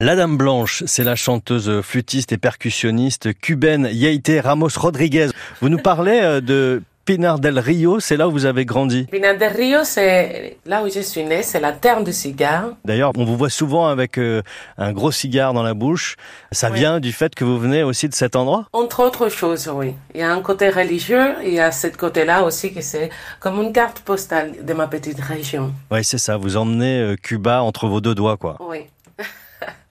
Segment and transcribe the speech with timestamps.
[0.00, 5.30] La Dame Blanche, c'est la chanteuse flûtiste et percussionniste cubaine Yaite Ramos Rodriguez.
[5.60, 9.06] Vous nous parlez euh, de Pinar del Rio, c'est là où vous avez grandi.
[9.10, 12.76] Pinar del Rio, c'est là où je suis née, c'est la terre du cigare.
[12.84, 14.40] D'ailleurs, on vous voit souvent avec euh,
[14.76, 16.14] un gros cigare dans la bouche.
[16.52, 18.66] Ça vient du fait que vous venez aussi de cet endroit?
[18.72, 19.94] Entre autres choses, oui.
[20.14, 23.10] Il y a un côté religieux, il y a ce côté-là aussi que c'est
[23.40, 25.72] comme une carte postale de ma petite région.
[25.90, 26.36] Oui, c'est ça.
[26.36, 28.58] Vous emmenez euh, Cuba entre vos deux doigts, quoi.
[28.60, 28.82] Oui.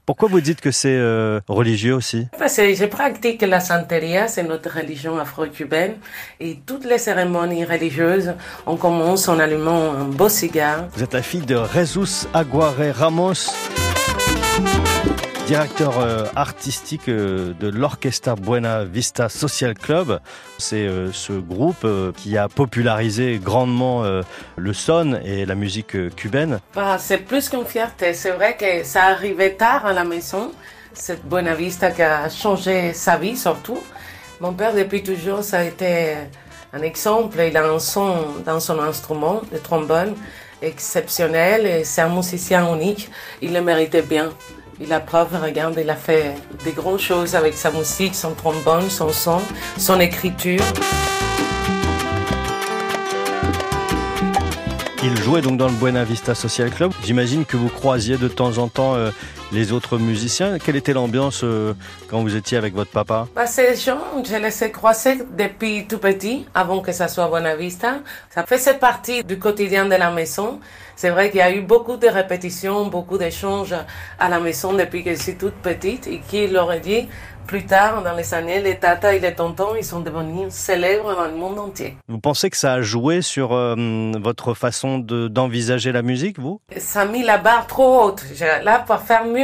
[0.07, 2.29] Pourquoi vous dites que c'est euh, religieux aussi?
[2.39, 5.95] Parce que je pratique la santeria, c'est notre religion afro-cubaine,
[6.39, 8.33] et toutes les cérémonies religieuses,
[8.65, 10.85] on commence en allumant un beau cigare.
[10.93, 13.51] Vous êtes la fille de Jesus Aguare Ramos
[15.47, 20.19] directeur euh, artistique euh, de l'Orchestra Buena Vista Social Club.
[20.57, 24.03] C'est euh, ce groupe qui a popularisé grandement
[24.57, 26.59] le son et la musique cubaine.
[26.75, 28.13] Bah, c'est plus qu'une fierté.
[28.13, 30.51] C'est vrai que ça arrivait tard à la maison,
[30.93, 33.79] cette Buena Vista qui a changé sa vie surtout.
[34.41, 36.15] Mon père, depuis toujours, ça a été
[36.73, 37.39] un exemple.
[37.39, 40.13] Il a un son dans son instrument, le trombone,
[40.61, 43.09] exceptionnel et c'est un musicien unique.
[43.41, 44.31] Il le méritait bien.
[44.79, 48.89] Il a preuve, regarde, il a fait des grandes choses avec sa musique, son trombone,
[48.91, 49.41] son son,
[49.75, 50.61] son écriture.
[55.03, 56.91] Il jouait donc dans le Buena Vista Social Club.
[57.03, 59.09] J'imagine que vous croisiez de temps en temps euh,
[59.51, 60.57] les autres musiciens.
[60.59, 61.73] Quelle était l'ambiance euh,
[62.09, 63.27] quand vous étiez avec votre papa?
[63.35, 67.55] Bah, Ces gens, je les ai croisés depuis tout petit, avant que ça soit Buena
[67.55, 67.99] Vista.
[68.29, 70.59] Ça faisait partie du quotidien de la maison.
[70.95, 73.75] C'est vrai qu'il y a eu beaucoup de répétitions, beaucoup d'échanges
[74.19, 77.07] à la maison depuis que je suis toute petite et qui l'aurait dit,
[77.45, 81.27] plus tard, dans les années, les tatas et les tontons, ils sont devenus célèbres dans
[81.27, 81.95] le monde entier.
[82.09, 83.75] Vous pensez que ça a joué sur euh,
[84.19, 86.59] votre façon d'envisager la musique, vous?
[86.77, 88.23] Ça a mis la barre trop haute.
[88.63, 89.36] Là, pour faire mieux,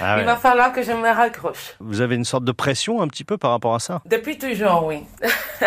[0.00, 1.74] ah il va falloir que je me raccroche.
[1.80, 4.00] Vous avez une sorte de pression un petit peu par rapport à ça?
[4.06, 5.02] Depuis toujours, oui.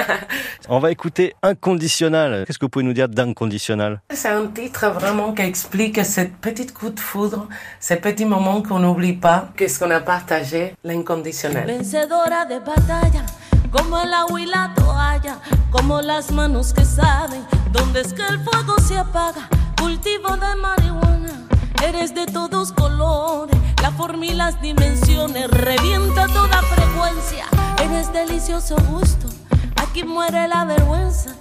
[0.69, 2.45] On va écouter Inconditionnel.
[2.45, 6.73] Qu'est-ce que vous pouvez nous dire d'Inconditionnel C'est un titre vraiment qui explique cette petite
[6.73, 7.47] coup de foudre,
[7.80, 11.65] ces petits moments qu'on n'oublie pas, qu'est-ce qu'on a partagé, l'inconditionnel.
[11.67, 13.25] Vencedora de batalla,
[13.71, 15.39] como el agua y la toalla,
[15.71, 17.41] como las manos que saben
[17.71, 19.47] dónde es que el fuego se apaga.
[19.80, 20.89] Cultivo de marihuana,
[21.89, 27.45] eres de todos colores, la forma y las dimensiones, revienta toda frecuencia.
[27.83, 29.27] Eres delicioso gusto,
[29.76, 31.32] aquí muere la vergüenza.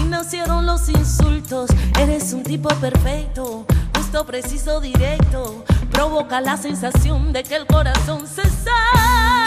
[0.00, 7.42] Y nacieron los insultos, eres un tipo perfecto, justo, preciso, directo, provoca la sensación de
[7.42, 9.45] que el corazón se sale.